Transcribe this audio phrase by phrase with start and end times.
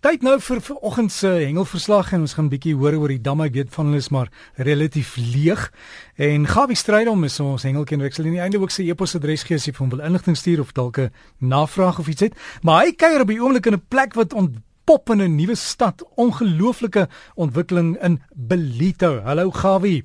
[0.00, 3.40] Tyd nou vir vanoggend se hengelverslag en ons gaan 'n bietjie hoor oor die dam.
[3.44, 5.72] Ek weet van hulle is maar relatief leeg.
[6.16, 8.06] En Gawie Strydom is ons hengelkenner.
[8.06, 10.60] Ek sal in die einde ook sy e-posadres gee as jy hom wil inligting stuur
[10.60, 12.34] of dalk 'n navraag of iets het.
[12.62, 16.02] Maar hy kuier op die oomblik in 'n plek wat ontpop in 'n nuwe stad.
[16.16, 19.20] Ongelooflike ontwikkeling in Belito.
[19.20, 20.04] Hallo Gawie.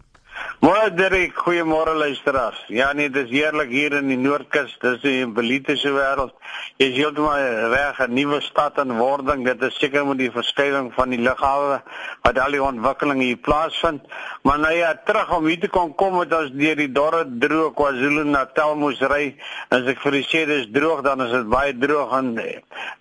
[0.60, 2.58] Môre Derek, goeiemôre luisteraars.
[2.68, 4.72] Ja nee, dis heerlik hier in die Noordkus.
[4.82, 6.34] Dis 'n belitese wêreld.
[6.80, 9.46] Jy is heeltemal reg, 'n nuwe stad in wording.
[9.46, 11.82] Dit is seker met die verskuiwing van die lughawe
[12.24, 14.02] wat al die ontwikkeling hier plaasvind.
[14.44, 17.74] Maar nou ja, terug om hier te kon kom met ons deur die dorre droë
[17.74, 19.36] KwaZulu-Natal moes ry.
[19.70, 22.36] As ek vir u sê dis droog, dan is dit baie droog en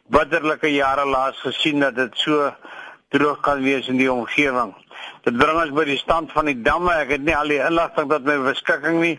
[0.07, 2.52] bitterlike jare laas gesien dat dit so
[3.09, 4.74] droog kan wees in die omgewing.
[5.25, 6.93] Dit bring ons by die stand van die damme.
[7.01, 9.15] Ek het nie al die inligting tot my beskikking nie.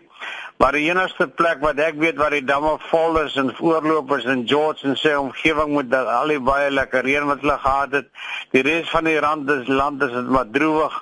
[0.62, 4.28] Maar die enigste plek wat ek weet waar die damme vol is en voorloop is
[4.32, 8.08] in George en sy omgewing met al die baie lekker reën wat hulle gehad het.
[8.56, 11.02] Die res van die rand is land is dit maar droog.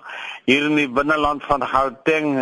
[0.50, 2.34] Hier in die binneland van Gauteng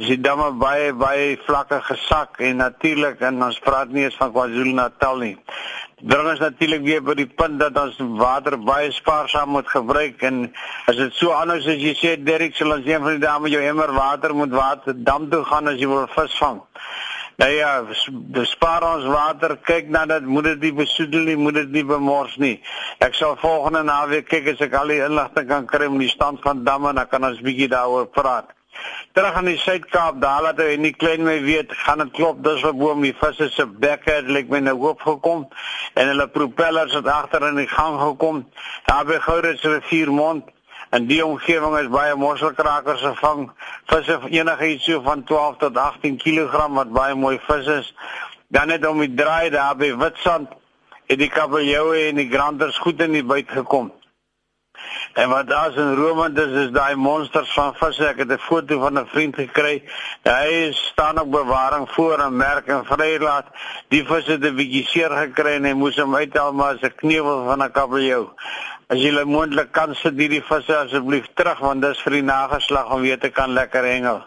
[0.00, 4.30] is die damme baie baie vlakke gesak en natuurlik en ons praat nie eens van
[4.32, 5.34] KwaZulu-Natal nie
[6.02, 10.42] bring ons natuurlik weer by die punt dat ons water baie spaarsaam moet gebruik en
[10.88, 13.52] as dit so anders as jy sê Derek sal ons een van die dae met
[13.52, 16.62] jou emmer water moet water dam toe gaan as jy wil visvang.
[17.40, 17.70] Nou ja,
[18.36, 22.34] bespaar ons water, kyk na dit, moet dit nie besoedel nie, moet dit nie bemors
[22.42, 22.58] nie.
[23.00, 26.42] Ek sal volgende naweek kyk as ek al die inligting kan kry om die stand
[26.44, 28.52] van damme en dan kan ons bietjie daaroor praat.
[29.16, 32.60] Terug aan die Suid-Kaap, daar laat hy nie klein my weet, gaan dit klop, dis
[32.66, 35.48] wat boom die visse se bekke het lyk my nou oop gekom
[36.00, 38.40] en hulle propellers het agter in die gang gekom.
[38.88, 40.48] Daar by Gourits rivier mond
[40.96, 43.50] en die omgewing is baie mosselkrakers gevang.
[43.90, 47.92] Visse enige iets so van 12 tot 18 kg wat baie mooi vis is.
[48.48, 50.56] Dan net om die draai daar by Witstrand
[51.10, 53.92] het die kabeljou en die granders goed in die byt gekom.
[55.12, 58.06] En wat daar's in Rome dis is daai monsters van visse.
[58.06, 59.82] Ek het 'n foto van 'n vriend gekry.
[60.22, 63.46] Hy staan op bewaring voor 'n merk en vrylaat.
[63.88, 66.94] Die visse het 'n bietjie seer gekry en hy moes hom uithaal maar as 'n
[66.96, 68.28] kneuwel van 'n kabeljou.
[68.86, 73.00] As jy moontlik kan sit hierdie visse asseblief terug want dis vir die nageslag om
[73.00, 74.24] weer te kan lekker hengel.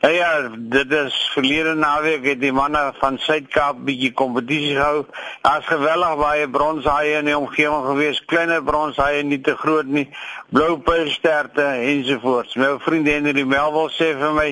[0.00, 5.04] Ja ja, dit is verlede naweek het die manne van Suid-Kaap bietjie kompetisie gehou.
[5.42, 10.08] Daar's geweldig baie bronshaie in die omgewing gewees, kleiner bronshaie nie te groot nie,
[10.52, 12.58] blou pylsterte ensovoorts.
[12.60, 14.48] My vriend Henry Melville sê vir my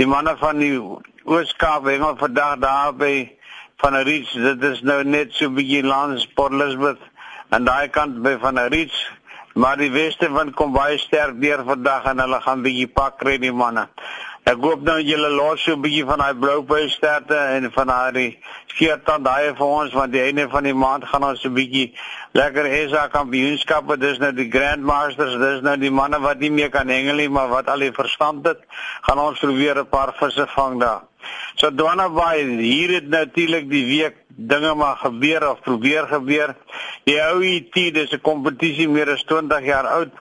[0.00, 3.12] die manne van die Oos-Kaap hengel vandag daar by
[3.78, 7.04] van 'n reach, dit is nou net so bietjie langs Port Elizabeth
[7.50, 9.06] aan daai kant by van 'n reeds
[9.58, 13.38] maar die weste wind kom baie sterk deur vandag en hulle gaan bietjie pak kry
[13.42, 13.88] die manne.
[14.48, 18.38] Ek hoop nou julle los so 'n bietjie van daai bloupuis sterte en van daai
[18.72, 21.92] skeertand daai vir ons want die einde van die maand gaan ons 'n bietjie
[22.32, 26.88] lekker SA kampioenskappe dis nou die grandmasters dis nou die manne wat nie meer kan
[26.88, 28.60] hengel nie maar wat al die verstand het
[29.02, 31.02] gaan ons probeer 'n paar visse vang daar.
[31.56, 36.56] So Dwana Bay hier het natuurlik die week dinge maar gebeur of probeer gebeur.
[37.04, 40.12] Die ou IT dis 'n kompetisie meer as 20 jaar oud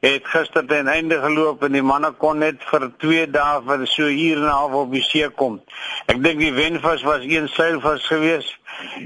[0.00, 4.08] het gister ten einde geloop en die manne kon net vir 2 dae vir so
[4.08, 5.60] uur en 'n half op die see kom.
[6.06, 8.56] Ek dink die wenvis was een seilvis geweest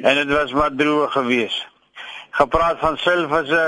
[0.02, 1.66] en dit was maar droog geweest.
[2.30, 3.64] Gepraat van seilvisse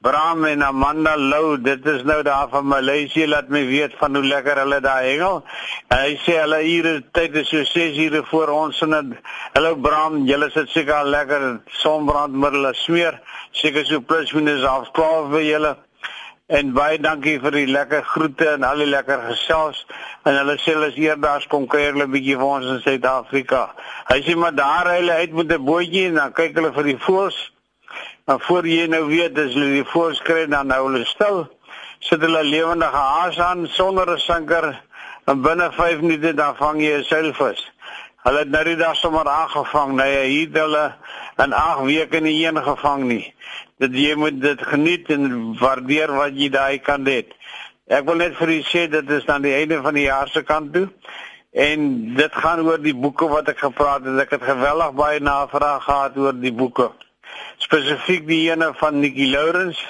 [0.00, 4.24] Bram en Amanda Lou, dit is nou daar van Maleisië laat my weet van hoe
[4.24, 5.44] lekker hulle daar hengel.
[5.88, 9.18] En hy sê hulle ure tyd is so 6 ure voor ons en dit
[9.54, 13.18] Hallo Bram, julle sit seker lekker sonbrandmiddels smeer.
[13.50, 15.76] Seker so plus minus half 12 vir julle.
[16.46, 19.80] En baie dankie vir die lekker groete en al die lekker gesels.
[20.22, 23.62] En hulle sê hulle is eerdags kom kuier hulle bietjie vir ons in Suid-Afrika.
[24.12, 26.98] Hy sê maar daar hy uit met 'n bootjie en dan kyk hulle vir die
[27.02, 27.40] voëls.
[28.26, 31.48] Maar voor jy nou weet as hulle die voorskry dan nou hulle stil,
[31.98, 34.82] sit hulle lewendige haas aan sonder 'n sinker
[35.26, 37.72] en binne 5 minute dan vang jy 'n seilvis.
[38.22, 40.94] Hulle het nou die dag sommer aangevang, nee, nou hier het hulle
[41.36, 43.34] in 8 weke nie een gevang nie.
[43.78, 47.24] Dit jy moet dit geniet en waardeer wat jy daai kan hê.
[47.86, 50.42] Ek wil net vir u sê dit is dan die einde van die jaar se
[50.42, 50.88] kant toe.
[51.52, 54.22] En dit gaan oor die boeke wat ek gepraat het.
[54.26, 56.90] Ek het geweldig baie navraag gehad oor die boeke
[57.62, 59.80] spesifiek die ene van Nikki Lourens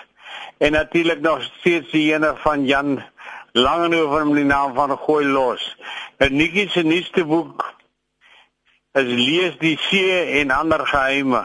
[0.59, 3.03] en natuurlik nog steeds die ene van Jan
[3.53, 5.77] Langehoven met die naam van Gooi los.
[6.17, 7.65] En Nikki se nuutste boek
[8.93, 11.45] is Lees die see en ander geheime.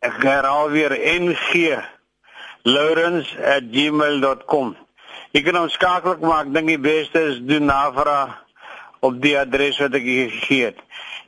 [0.00, 0.92] Ek herhaal weer
[2.64, 4.76] nglaurens@gmail.com.
[5.34, 6.54] Jy kan ons skakel maak.
[6.54, 8.44] Dink die beste is doen navraag
[9.04, 10.78] op die adres wat ek gegee het.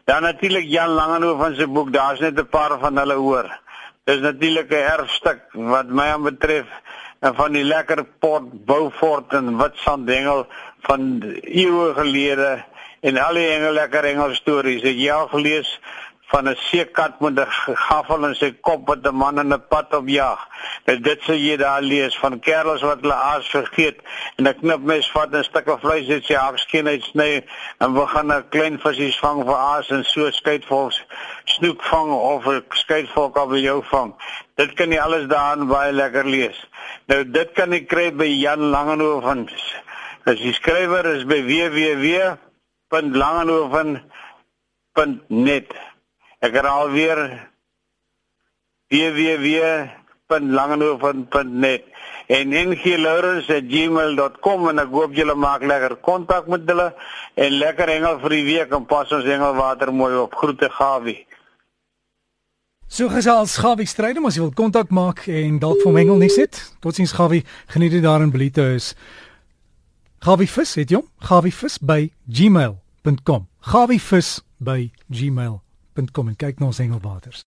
[0.06, 3.50] Dan natuurlik Jan Langehoven se boek, daar's net 'n paar van hulle hoor.
[4.04, 6.66] Dis natuurlik 'n erfstuk wat my aan betref
[7.20, 10.46] en van die lekker port Beaufort en Witsanddengel
[10.86, 12.64] van eeue gelede
[13.06, 14.82] en al die engel lekker engel stories.
[14.82, 15.68] Ek al gelees
[16.26, 19.94] van 'n seekat met 'n gaffel in sy kop wat 'n man in 'n pad
[19.94, 20.38] op jag.
[20.86, 23.98] Nou dit sê jy daar lees van kerels wat hulle aas vergeet
[24.36, 27.44] en 'n knipmes vat 'n stukkie vleis uit sy hakskeen uit sny
[27.78, 30.90] en begin 'n klein visies vang vir aas en so skeitvol
[31.44, 34.14] snoek vang of 'n skeitvol kan by jou vang.
[34.56, 36.66] Dit kan jy alles daarin baie lekker lees.
[37.06, 39.48] Nou dit kan jy kry by Jan Langehoven.
[40.24, 41.42] As die skrywer is by
[42.90, 45.74] www.langehoven.net
[46.44, 47.48] Ek herhaal weer
[48.92, 51.84] www.langenhoven.net
[52.26, 56.94] en nglaurens@gmail.com en ek hoop julle maak lekker kontak met hulle
[57.34, 60.34] en lekker hengel vir die week en pas ons hengelwater mooi op.
[60.34, 61.26] Groete Gawie.
[62.86, 66.72] So gesels Gawie Strydom as jy wil kontak maak en dalk vir hengel nie sit.
[66.80, 68.94] Totsiens Gawie, geniet dit daar in Belito is.
[70.18, 71.08] Gawie vis, het jy hom?
[71.18, 73.48] gawievis@gmail.com.
[73.60, 75.60] gawievis@gmail.com
[75.96, 77.44] www.hengelwaters.com en kyk na ons hengelwaters.